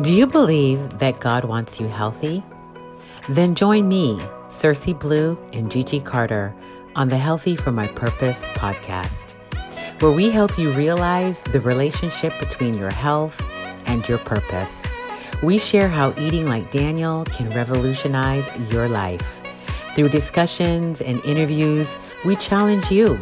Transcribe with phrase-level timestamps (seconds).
[0.00, 2.42] Do you believe that God wants you healthy?
[3.28, 6.54] Then join me, Cersei Blue, and Gigi Carter
[6.96, 9.34] on the Healthy for My Purpose podcast,
[10.00, 13.38] where we help you realize the relationship between your health
[13.84, 14.82] and your purpose.
[15.42, 19.42] We share how eating like Daniel can revolutionize your life.
[19.94, 23.18] Through discussions and interviews, we challenge you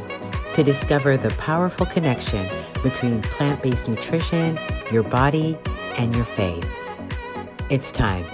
[0.54, 2.48] to discover the powerful connection
[2.84, 4.56] between plant based nutrition,
[4.92, 5.58] your body,
[6.00, 6.66] and your faith.
[7.68, 8.24] It's time.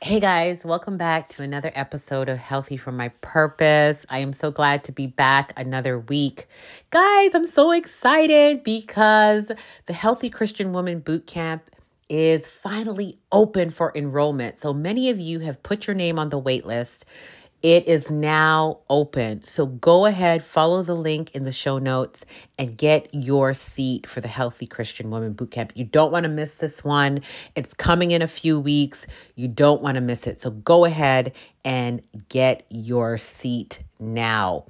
[0.00, 4.06] Hey guys, welcome back to another episode of Healthy for My Purpose.
[4.08, 6.46] I am so glad to be back another week.
[6.90, 9.50] Guys, I'm so excited because
[9.86, 11.68] the Healthy Christian Woman Boot Camp
[12.08, 14.60] is finally open for enrollment.
[14.60, 17.04] So many of you have put your name on the wait list.
[17.66, 19.42] It is now open.
[19.42, 22.24] So go ahead, follow the link in the show notes,
[22.56, 25.72] and get your seat for the Healthy Christian Woman Bootcamp.
[25.74, 27.22] You don't want to miss this one.
[27.56, 29.08] It's coming in a few weeks.
[29.34, 30.40] You don't want to miss it.
[30.40, 31.32] So go ahead
[31.64, 34.66] and get your seat now.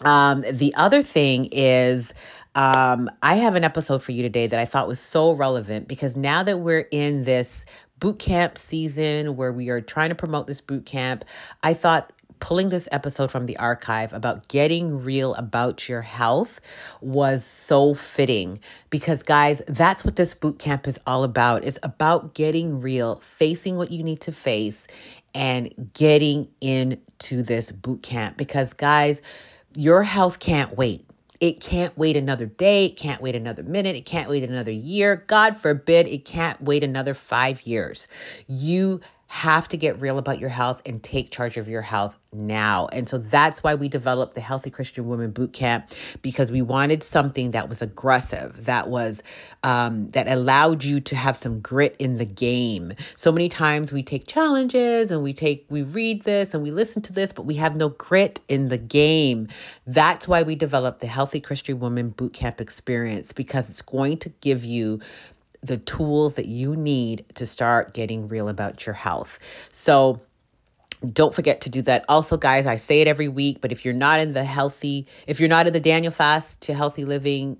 [0.00, 2.14] Um, the other thing is,
[2.54, 6.16] um, I have an episode for you today that I thought was so relevant because
[6.16, 7.66] now that we're in this
[7.98, 11.24] boot camp season where we are trying to promote this boot camp,
[11.62, 16.60] I thought pulling this episode from the archive about getting real about your health
[17.00, 21.64] was so fitting because guys that's what this boot camp is all about.
[21.64, 24.86] It's about getting real facing what you need to face
[25.34, 29.20] and getting into this boot camp because guys
[29.74, 31.07] your health can't wait
[31.40, 32.86] it can't wait another day.
[32.86, 33.96] It can't wait another minute.
[33.96, 35.24] It can't wait another year.
[35.26, 38.08] God forbid it can't wait another five years.
[38.46, 42.88] You have to get real about your health and take charge of your health now.
[42.92, 45.90] And so that's why we developed the Healthy Christian Woman Boot Camp
[46.22, 49.22] because we wanted something that was aggressive, that was
[49.62, 52.94] um, that allowed you to have some grit in the game.
[53.16, 57.02] So many times we take challenges and we take we read this and we listen
[57.02, 59.48] to this, but we have no grit in the game.
[59.86, 64.30] That's why we developed the Healthy Christian Woman Boot Camp experience because it's going to
[64.40, 65.00] give you
[65.62, 69.38] the tools that you need to start getting real about your health.
[69.70, 70.20] So,
[71.12, 72.04] don't forget to do that.
[72.08, 75.38] Also, guys, I say it every week, but if you're not in the healthy, if
[75.38, 77.56] you're not in the Daniel Fast to Healthy Living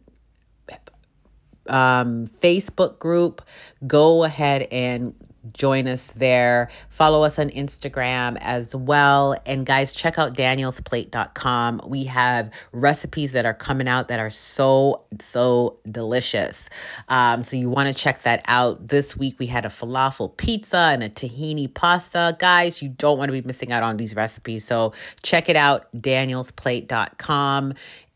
[1.69, 3.43] um, Facebook group,
[3.87, 5.15] go ahead and
[5.53, 6.71] join us there.
[6.91, 9.37] Follow us on Instagram as well.
[9.47, 11.83] And guys, check out danielsplate.com.
[11.87, 16.69] We have recipes that are coming out that are so, so delicious.
[17.09, 18.89] Um, so you want to check that out.
[18.89, 22.37] This week we had a falafel pizza and a tahini pasta.
[22.39, 24.65] Guys, you don't want to be missing out on these recipes.
[24.65, 27.75] So check it out, danielsplate.com.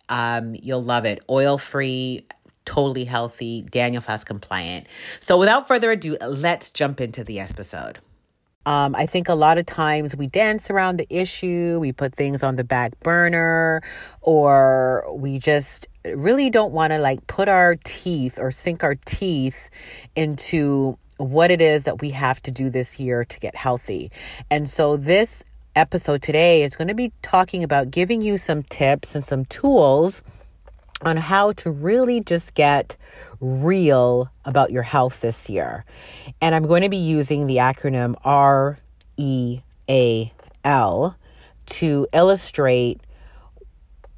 [0.09, 1.25] Um, you'll love it.
[1.31, 2.27] Oil free
[2.64, 4.86] totally healthy, Daniel Fast compliant.
[5.20, 7.98] So without further ado, let's jump into the episode.
[8.64, 12.44] Um, I think a lot of times we dance around the issue, we put things
[12.44, 13.82] on the back burner,
[14.20, 19.68] or we just really don't want to like put our teeth or sink our teeth
[20.14, 24.10] into what it is that we have to do this year to get healthy.
[24.48, 25.42] And so this
[25.74, 30.22] episode today is going to be talking about giving you some tips and some tools
[31.02, 32.96] on how to really just get
[33.40, 35.84] real about your health this year.
[36.40, 38.78] And I'm going to be using the acronym R
[39.16, 40.32] E A
[40.64, 41.16] L
[41.66, 43.00] to illustrate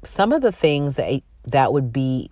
[0.03, 2.29] some of the things that that would be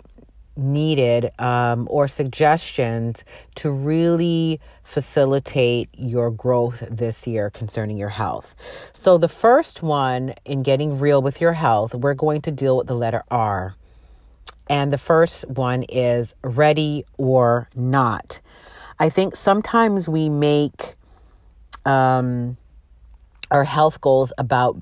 [0.56, 3.24] needed um, or suggestions
[3.56, 8.54] to really facilitate your growth this year concerning your health.
[8.94, 12.88] So, the first one in getting real with your health, we're going to deal with
[12.88, 13.76] the letter R.
[14.74, 18.42] And the first one is ready or not.
[18.98, 20.96] I think sometimes we make
[21.86, 22.58] um,
[23.52, 24.82] our health goals about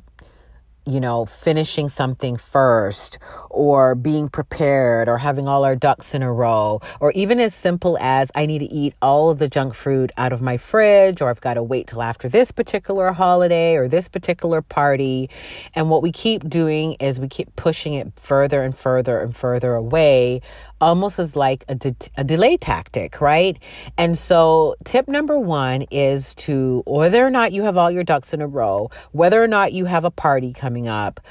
[0.86, 3.20] you know, finishing something first
[3.50, 7.98] or being prepared or having all our ducks in a row, or even as simple
[8.00, 11.42] as I need to eat all the junk food out of my fridge or I've
[11.42, 15.30] got to wait till after this particular holiday or this particular party.
[15.76, 19.76] And what we keep doing is we keep pushing it further and further and further
[19.76, 20.42] away
[20.82, 23.58] almost as like a, de- a delay tactic, right?
[23.98, 28.34] And so, tip number one is to whether or not you have all your ducks
[28.34, 31.22] in a row, whether or not you have a party coming up,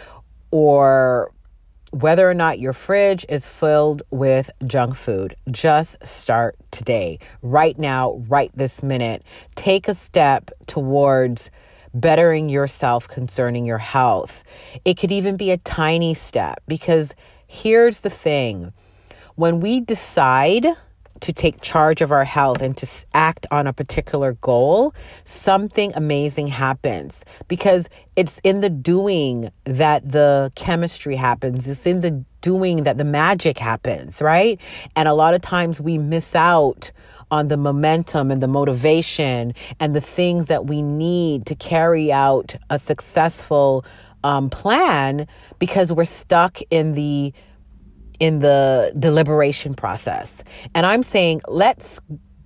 [0.50, 1.32] or
[1.90, 8.22] whether or not your fridge is filled with junk food, just start today, right now,
[8.28, 9.24] right this minute.
[9.56, 11.50] Take a step towards
[11.92, 14.44] bettering yourself concerning your health.
[14.84, 17.14] It could even be a tiny step because
[17.46, 18.72] here's the thing
[19.40, 20.66] when we decide
[21.20, 24.94] to take charge of our health and to act on a particular goal,
[25.24, 31.66] something amazing happens because it's in the doing that the chemistry happens.
[31.66, 34.60] It's in the doing that the magic happens, right?
[34.94, 36.92] And a lot of times we miss out
[37.30, 42.56] on the momentum and the motivation and the things that we need to carry out
[42.68, 43.86] a successful
[44.22, 45.26] um, plan
[45.58, 47.32] because we're stuck in the
[48.20, 50.44] in the deliberation process.
[50.74, 51.98] And I'm saying, let's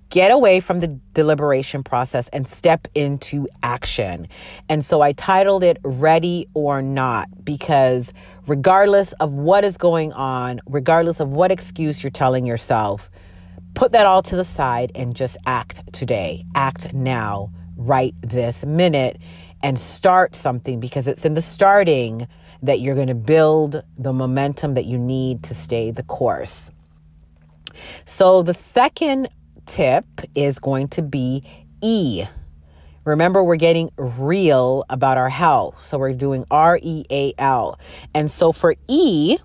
[0.09, 4.27] get away from the deliberation process and step into action.
[4.69, 8.13] And so I titled it Ready or Not because
[8.47, 13.09] regardless of what is going on, regardless of what excuse you're telling yourself,
[13.73, 16.45] put that all to the side and just act today.
[16.55, 19.19] Act now, right this minute,
[19.61, 22.27] and start something because it's in the starting
[22.65, 26.71] that you're going to build the momentum that you need to stay the course.
[28.05, 29.29] So, the second
[29.65, 31.43] tip is going to be
[31.81, 32.25] E.
[33.03, 35.85] Remember, we're getting real about our health.
[35.85, 37.79] So, we're doing R E A L.
[38.13, 39.37] And so, for E,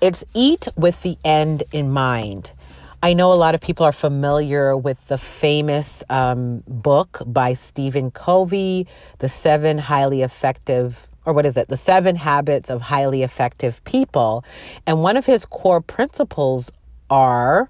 [0.00, 2.52] it's eat with the end in mind.
[3.02, 8.10] I know a lot of people are familiar with the famous um, book by Stephen
[8.10, 8.86] Covey,
[9.18, 11.68] The Seven Highly Effective or what is it?
[11.68, 14.44] The Seven Habits of Highly Effective People.
[14.86, 16.70] And one of his core principles
[17.08, 17.68] are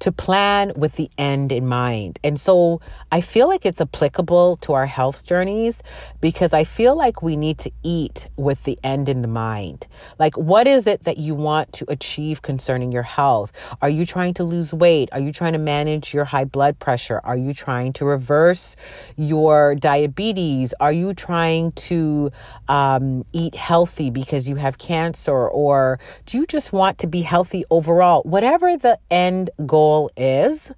[0.00, 2.18] to plan with the end in mind.
[2.22, 2.80] And so
[3.10, 5.82] I feel like it's applicable to our health journeys
[6.20, 9.86] because I feel like we need to eat with the end in the mind.
[10.18, 13.52] Like, what is it that you want to achieve concerning your health?
[13.82, 15.08] Are you trying to lose weight?
[15.12, 17.20] Are you trying to manage your high blood pressure?
[17.24, 18.76] Are you trying to reverse
[19.16, 20.74] your diabetes?
[20.80, 22.30] Are you trying to
[22.68, 25.48] um, eat healthy because you have cancer?
[25.48, 28.22] Or do you just want to be healthy overall?
[28.22, 30.70] Whatever the end goal goal is,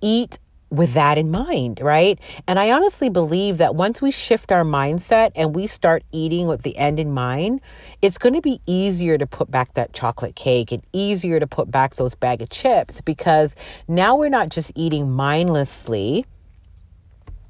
[0.00, 0.38] eat
[0.70, 2.18] with that in mind, right?
[2.46, 6.62] And I honestly believe that once we shift our mindset and we start eating with
[6.62, 7.60] the end in mind,
[8.00, 11.70] it's going to be easier to put back that chocolate cake and easier to put
[11.70, 13.54] back those bag of chips because
[13.86, 16.24] now we're not just eating mindlessly,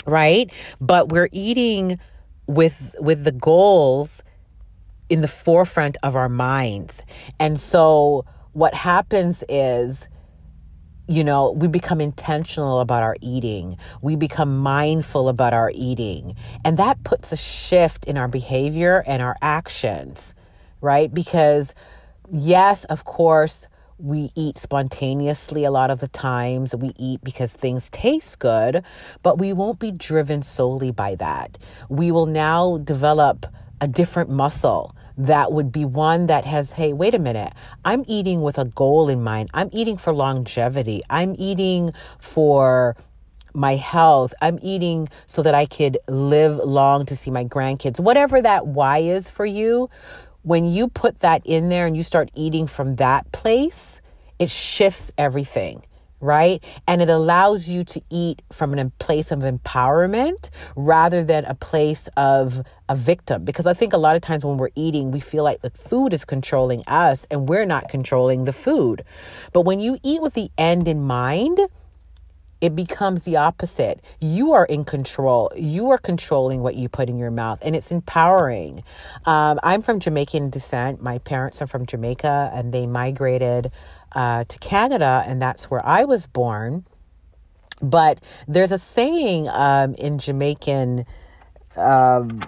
[0.04, 0.52] right?
[0.80, 2.00] But we're eating
[2.48, 4.24] with with the goals
[5.08, 7.04] in the forefront of our minds.
[7.38, 10.08] And so what happens is
[11.08, 13.76] you know, we become intentional about our eating.
[14.02, 16.36] We become mindful about our eating.
[16.64, 20.34] And that puts a shift in our behavior and our actions,
[20.80, 21.12] right?
[21.12, 21.74] Because,
[22.30, 23.68] yes, of course,
[23.98, 26.74] we eat spontaneously a lot of the times.
[26.74, 28.84] We eat because things taste good,
[29.22, 31.58] but we won't be driven solely by that.
[31.88, 33.46] We will now develop
[33.80, 37.52] a different muscle that would be one that has, hey, wait a minute,
[37.84, 39.50] I'm eating with a goal in mind.
[39.54, 41.02] I'm eating for longevity.
[41.10, 42.96] I'm eating for
[43.54, 44.32] my health.
[44.40, 48.00] I'm eating so that I could live long to see my grandkids.
[48.00, 49.90] Whatever that why is for you,
[50.42, 54.00] when you put that in there and you start eating from that place,
[54.38, 55.82] it shifts everything
[56.22, 56.64] right?
[56.86, 62.08] And it allows you to eat from a place of empowerment rather than a place
[62.16, 63.44] of a victim.
[63.44, 66.14] Because I think a lot of times when we're eating, we feel like the food
[66.14, 69.04] is controlling us and we're not controlling the food.
[69.52, 71.58] But when you eat with the end in mind,
[72.62, 74.00] it becomes the opposite.
[74.20, 75.50] You are in control.
[75.56, 78.84] You are controlling what you put in your mouth, and it's empowering.
[79.26, 81.02] Um, I'm from Jamaican descent.
[81.02, 83.72] My parents are from Jamaica, and they migrated
[84.14, 86.84] uh, to Canada, and that's where I was born.
[87.80, 91.04] But there's a saying um, in Jamaican,
[91.76, 92.40] um,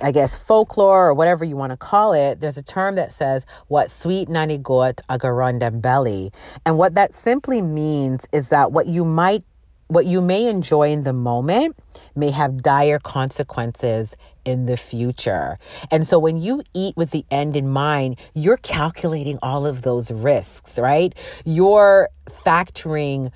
[0.00, 2.40] I guess, folklore or whatever you want to call it.
[2.40, 6.32] There's a term that says, What sweet nanny got a belly.
[6.64, 9.44] And what that simply means is that what you might
[9.88, 11.76] what you may enjoy in the moment
[12.16, 15.58] may have dire consequences in the future.
[15.90, 20.10] And so when you eat with the end in mind, you're calculating all of those
[20.10, 21.14] risks, right?
[21.44, 23.32] You're factoring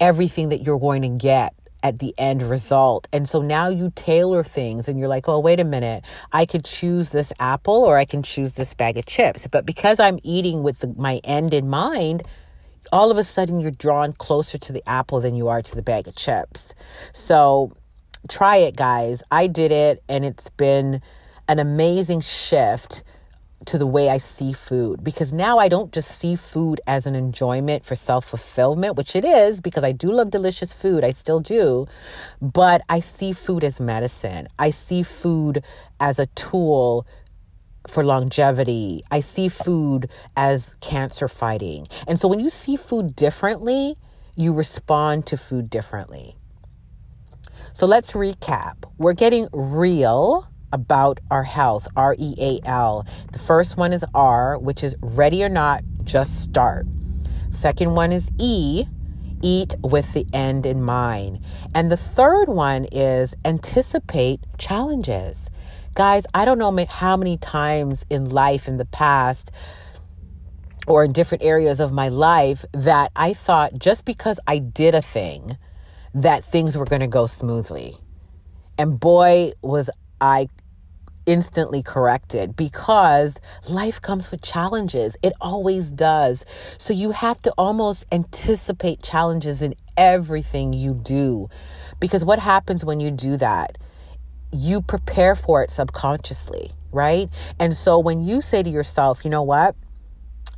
[0.00, 1.54] everything that you're going to get
[1.84, 3.06] at the end result.
[3.12, 6.02] And so now you tailor things and you're like, oh, wait a minute,
[6.32, 9.46] I could choose this apple or I can choose this bag of chips.
[9.46, 12.22] But because I'm eating with the, my end in mind,
[12.90, 15.82] all of a sudden you're drawn closer to the apple than you are to the
[15.82, 16.74] bag of chips.
[17.12, 17.76] So
[18.28, 19.22] try it, guys.
[19.30, 21.00] I did it, and it's been
[21.48, 23.02] an amazing shift
[23.66, 27.14] to the way I see food because now I don't just see food as an
[27.14, 31.04] enjoyment for self fulfillment, which it is because I do love delicious food.
[31.04, 31.86] I still do.
[32.40, 34.48] But I see food as medicine.
[34.58, 35.62] I see food
[36.00, 37.06] as a tool
[37.86, 39.02] for longevity.
[39.10, 41.86] I see food as cancer fighting.
[42.06, 43.96] And so when you see food differently,
[44.36, 46.36] you respond to food differently.
[47.76, 48.84] So let's recap.
[48.98, 53.04] We're getting real about our health, R E A L.
[53.32, 56.86] The first one is R, which is ready or not, just start.
[57.50, 58.84] Second one is E,
[59.42, 61.40] eat with the end in mind.
[61.74, 65.50] And the third one is anticipate challenges.
[65.94, 69.50] Guys, I don't know how many times in life in the past
[70.86, 75.02] or in different areas of my life that I thought just because I did a
[75.02, 75.56] thing
[76.14, 77.96] that things were going to go smoothly.
[78.78, 79.90] And boy, was
[80.20, 80.48] I
[81.26, 83.36] instantly corrected because
[83.68, 85.16] life comes with challenges.
[85.22, 86.44] It always does.
[86.78, 91.48] So you have to almost anticipate challenges in everything you do.
[92.00, 93.78] Because what happens when you do that?
[94.52, 97.28] You prepare for it subconsciously, right?
[97.58, 99.74] And so when you say to yourself, you know what?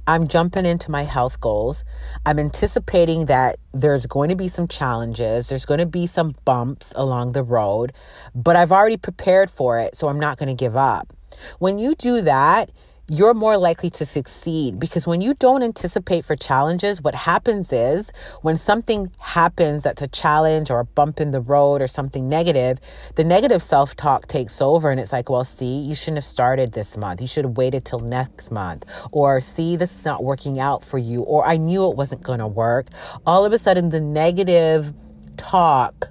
[0.06, 1.84] I'm jumping into my health goals.
[2.24, 6.92] I'm anticipating that there's going to be some challenges, there's going to be some bumps
[6.96, 7.92] along the road,
[8.34, 11.12] but I've already prepared for it, so I'm not going to give up.
[11.58, 12.70] When you do that,
[13.08, 18.10] you're more likely to succeed because when you don't anticipate for challenges, what happens is
[18.42, 22.78] when something happens that's a challenge or a bump in the road or something negative,
[23.14, 26.72] the negative self talk takes over and it's like, well, see, you shouldn't have started
[26.72, 27.20] this month.
[27.20, 28.84] You should have waited till next month.
[29.12, 31.22] Or, see, this is not working out for you.
[31.22, 32.88] Or, I knew it wasn't going to work.
[33.24, 34.92] All of a sudden, the negative
[35.36, 36.08] talk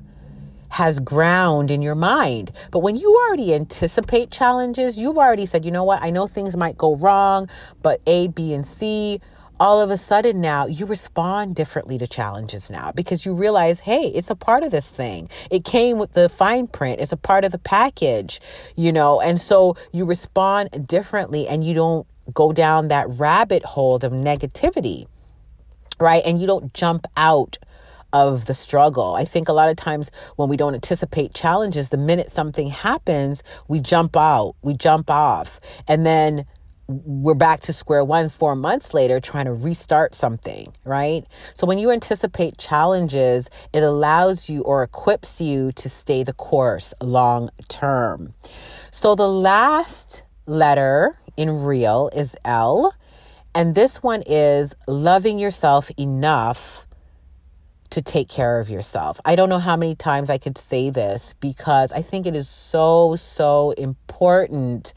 [0.75, 2.51] has ground in your mind.
[2.69, 6.57] But when you already anticipate challenges, you've already said, you know what, I know things
[6.57, 7.47] might go wrong,
[7.81, 9.21] but A, B, and C,
[9.57, 14.11] all of a sudden now you respond differently to challenges now because you realize, hey,
[14.13, 15.29] it's a part of this thing.
[15.49, 18.41] It came with the fine print, it's a part of the package,
[18.75, 23.95] you know, and so you respond differently and you don't go down that rabbit hole
[23.95, 25.05] of negativity,
[26.01, 26.23] right?
[26.25, 27.59] And you don't jump out
[28.15, 29.15] of the struggle.
[29.15, 33.43] I think a lot of times when we don't anticipate challenges, the minute something happens,
[33.67, 36.45] we jump out, we jump off, and then
[36.87, 41.25] we're back to square one four months later trying to restart something, right?
[41.55, 46.93] So when you anticipate challenges, it allows you or equips you to stay the course
[47.01, 48.33] long term.
[48.91, 52.93] So the last letter in real is L.
[53.55, 56.84] And this one is loving yourself enough
[57.95, 59.21] to take care of yourself.
[59.23, 62.49] I don't know how many times I could say this because I think it is
[62.49, 64.93] so, so important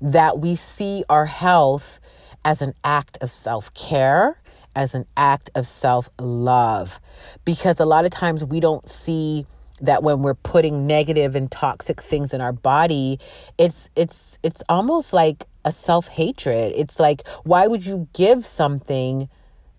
[0.00, 2.00] that we see our health
[2.46, 4.40] as an act of self care,
[4.74, 7.00] as an act of self love.
[7.44, 9.46] Because a lot of times we don't see
[9.82, 13.20] that when we're putting negative and toxic things in our body
[13.58, 19.28] it's it's it's almost like a self-hatred it's like why would you give something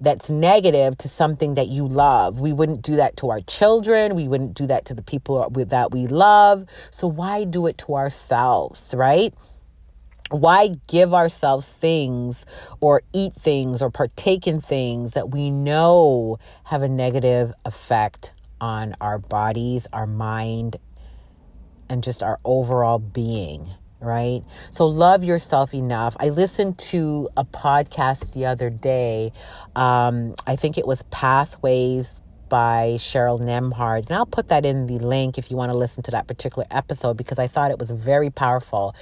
[0.01, 2.39] that's negative to something that you love.
[2.39, 4.15] We wouldn't do that to our children.
[4.15, 6.65] We wouldn't do that to the people that we love.
[6.89, 9.33] So why do it to ourselves, right?
[10.31, 12.45] Why give ourselves things
[12.79, 18.95] or eat things or partake in things that we know have a negative effect on
[19.01, 20.77] our bodies, our mind,
[21.89, 23.69] and just our overall being?
[24.01, 24.41] Right?
[24.71, 26.15] So love yourself enough.
[26.19, 29.31] I listened to a podcast the other day.
[29.75, 34.07] Um, I think it was Pathways by Cheryl Nembhard.
[34.07, 36.65] And I'll put that in the link if you want to listen to that particular
[36.71, 38.95] episode because I thought it was very powerful.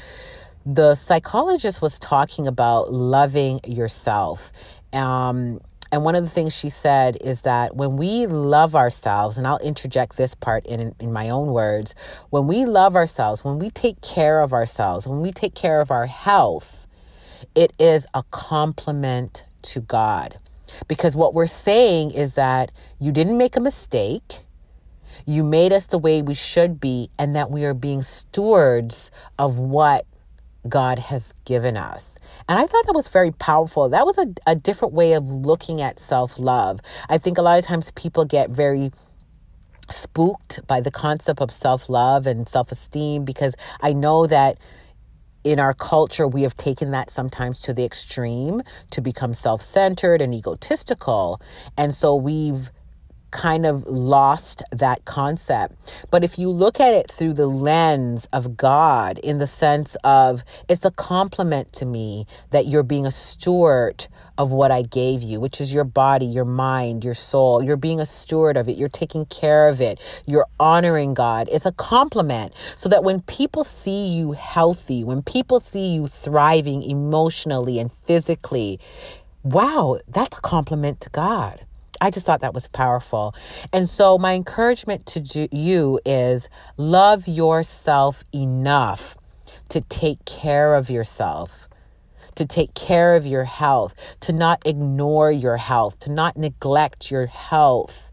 [0.66, 4.52] The psychologist was talking about loving yourself.
[4.92, 9.48] Um, and one of the things she said is that when we love ourselves, and
[9.48, 11.96] I'll interject this part in, in my own words,
[12.30, 15.90] when we love ourselves, when we take care of ourselves, when we take care of
[15.92, 16.88] our health,
[17.56, 20.40] it is a compliment to God.
[20.88, 24.42] Because what we're saying is that you didn't make a mistake.
[25.26, 29.58] You made us the way we should be, and that we are being stewards of
[29.58, 30.06] what
[30.68, 32.18] God has given us.
[32.48, 33.90] And I thought that was very powerful.
[33.90, 36.80] That was a, a different way of looking at self love.
[37.10, 38.92] I think a lot of times people get very
[39.90, 44.58] spooked by the concept of self love and self esteem because I know that
[45.44, 48.62] in our culture, we have taken that sometimes to the extreme
[48.92, 51.42] to become self centered and egotistical.
[51.78, 52.72] And so we've
[53.32, 55.76] kind of lost that concept.
[56.12, 60.44] But if you look at it through the lens of God, in the sense of
[60.68, 64.08] it's a compliment to me that you're being a steward
[64.38, 67.64] of what I gave you, which is your body, your mind, your soul.
[67.64, 68.78] You're being a steward of it.
[68.78, 70.00] You're taking care of it.
[70.26, 71.50] You're honoring God.
[71.52, 76.84] It's a compliment so that when people see you healthy, when people see you thriving
[76.84, 78.80] emotionally and physically,
[79.44, 81.66] wow, that's a compliment to God.
[82.02, 83.34] I just thought that was powerful.
[83.74, 89.18] And so, my encouragement to you is love yourself enough
[89.70, 91.68] to take care of yourself,
[92.36, 97.26] to take care of your health, to not ignore your health, to not neglect your
[97.26, 98.10] health.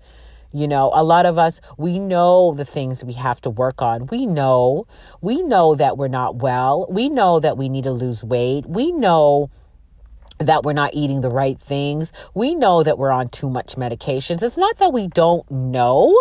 [0.53, 4.07] You know, a lot of us, we know the things we have to work on.
[4.07, 4.87] We know,
[5.21, 6.87] we know that we're not well.
[6.88, 8.64] We know that we need to lose weight.
[8.67, 9.50] We know
[10.38, 12.12] that we're not eating the right things.
[12.35, 14.43] We know that we're on too much medications.
[14.43, 16.17] It's not that we don't know,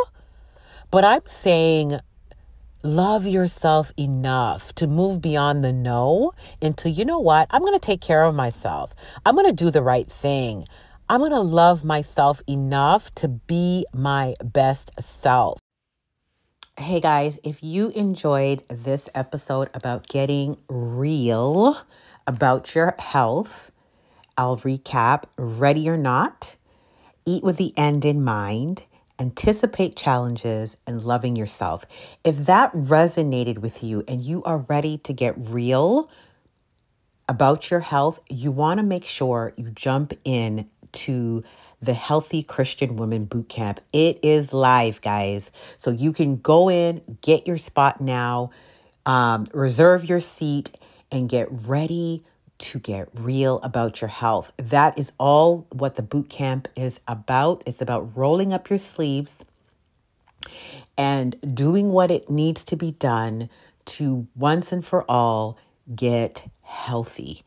[0.92, 2.00] but I'm saying
[2.84, 7.48] love yourself enough to move beyond the no into, you know what?
[7.50, 8.94] I'm going to take care of myself.
[9.26, 10.68] I'm going to do the right thing.
[11.10, 15.60] I'm going to love myself enough to be my best self.
[16.78, 21.78] Hey guys, if you enjoyed this episode about getting real
[22.26, 23.72] about your health,
[24.38, 26.56] I'll recap ready or not,
[27.26, 28.84] eat with the end in mind,
[29.20, 31.86] anticipate challenges, and loving yourself.
[32.24, 36.10] If that resonated with you and you are ready to get real
[37.30, 41.44] about your health, you want to make sure you jump in to
[41.82, 43.80] the Healthy Christian Woman Bootcamp.
[43.92, 45.52] It is live, guys.
[45.78, 48.52] So you can go in, get your spot now,
[49.06, 50.78] um, reserve your seat,
[51.12, 52.24] and get ready
[52.60, 54.54] to get real about your health.
[54.58, 57.64] That is all what the boot camp is about.
[57.66, 59.46] It's about rolling up your sleeves
[60.98, 63.50] and doing what it needs to be done
[63.86, 65.58] to once and for all
[65.96, 67.44] get healthy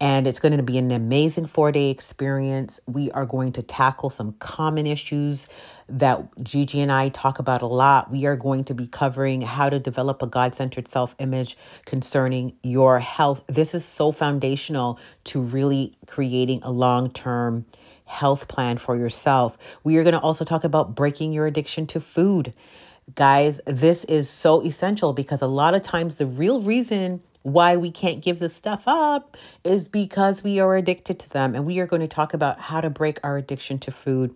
[0.00, 2.80] and it's going to be an amazing four day experience.
[2.86, 5.48] We are going to tackle some common issues
[5.88, 8.10] that Gigi and I talk about a lot.
[8.10, 12.54] We are going to be covering how to develop a God centered self image concerning
[12.62, 13.44] your health.
[13.46, 17.64] This is so foundational to really creating a long term
[18.04, 19.56] health plan for yourself.
[19.84, 22.52] We are going to also talk about breaking your addiction to food.
[23.14, 27.92] Guys, this is so essential because a lot of times the real reason why we
[27.92, 31.54] can't give this stuff up is because we are addicted to them.
[31.54, 34.34] And we are going to talk about how to break our addiction to food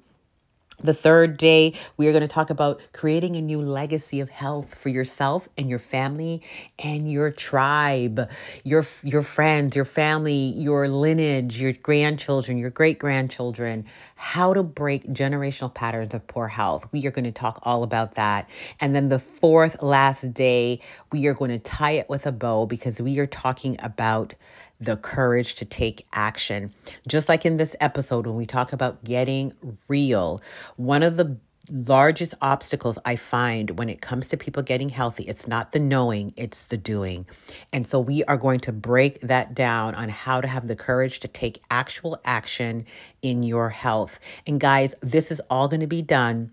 [0.83, 4.75] the third day, we are going to talk about creating a new legacy of health
[4.75, 6.43] for yourself and your family
[6.79, 8.29] and your tribe,
[8.65, 13.85] your your friends, your family, your lineage, your grandchildren, your great grandchildren.
[14.15, 16.89] How to break generational patterns of poor health.
[16.93, 18.49] We are going to talk all about that.
[18.81, 20.81] And then the fourth last day,
[21.13, 24.35] we are going to tie it with a bow because we are talking about
[24.81, 26.73] the courage to take action.
[27.07, 29.53] Just like in this episode, when we talk about getting
[29.89, 30.41] real,
[30.77, 31.37] one of the
[31.71, 36.33] largest obstacles I find when it comes to people getting healthy, it's not the knowing,
[36.37, 37.27] it's the doing.
[37.73, 41.21] And so we are going to break that down on how to have the courage
[41.21, 42.87] to take actual action
[43.21, 44.19] in your health.
[44.47, 46.53] And guys, this is all going to be done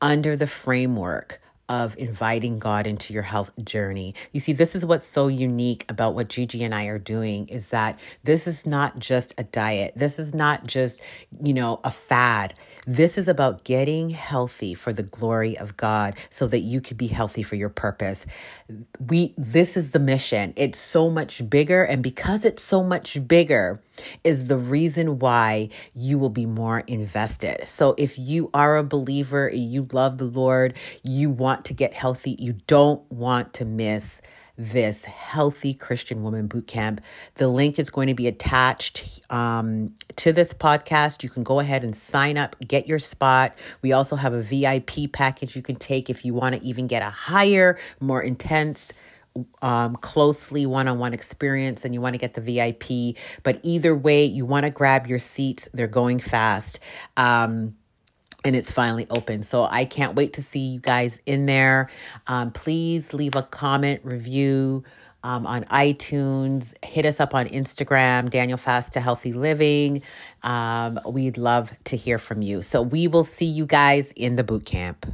[0.00, 4.12] under the framework of inviting God into your health journey.
[4.32, 7.68] You see, this is what's so unique about what Gigi and I are doing is
[7.68, 9.92] that this is not just a diet.
[9.94, 11.00] This is not just,
[11.40, 12.54] you know, a fad.
[12.88, 17.06] This is about getting healthy for the glory of God so that you could be
[17.06, 18.26] healthy for your purpose.
[18.98, 20.52] We this is the mission.
[20.56, 23.80] It's so much bigger and because it's so much bigger,
[24.24, 27.68] is the reason why you will be more invested.
[27.68, 32.36] So if you are a believer, you love the Lord, you want to get healthy,
[32.38, 34.20] you don't want to miss
[34.60, 37.00] this healthy Christian woman boot camp.
[37.36, 41.22] The link is going to be attached um, to this podcast.
[41.22, 43.56] You can go ahead and sign up, get your spot.
[43.80, 47.02] We also have a VIP package you can take if you want to even get
[47.02, 48.92] a higher, more intense
[49.62, 53.16] um, closely one on one experience and you want to get the VIP.
[53.42, 55.68] But either way, you want to grab your seats.
[55.72, 56.80] They're going fast.
[57.16, 57.76] Um,
[58.44, 59.42] and it's finally open.
[59.42, 61.90] So I can't wait to see you guys in there.
[62.26, 64.84] Um, please leave a comment, review
[65.22, 66.74] um, on iTunes.
[66.84, 70.02] Hit us up on Instagram, Daniel Fast to Healthy Living.
[70.42, 72.62] Um, we'd love to hear from you.
[72.62, 75.06] So we will see you guys in the boot camp.